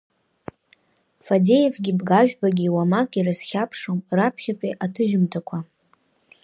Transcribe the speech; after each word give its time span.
Фадеевгьы 1.25 1.91
Бӷажәбагьы 1.99 2.67
уамак 2.75 3.09
ирызхьаԥшуам 3.19 3.99
раԥхьатәи 4.17 4.77
аҭыжьымҭақәа. 4.85 5.57